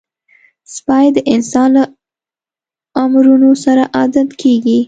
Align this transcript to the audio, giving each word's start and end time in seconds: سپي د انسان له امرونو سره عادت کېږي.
سپي 0.75 1.05
د 1.15 1.17
انسان 1.33 1.69
له 1.77 1.83
امرونو 3.03 3.51
سره 3.63 3.83
عادت 3.97 4.29
کېږي. 4.41 4.77